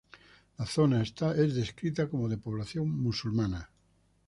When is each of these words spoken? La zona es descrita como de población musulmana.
La 0.61 0.65
zona 0.65 1.03
es 1.03 1.53
descrita 1.53 2.09
como 2.09 2.27
de 2.27 2.39
población 2.39 2.89
musulmana. 2.89 3.69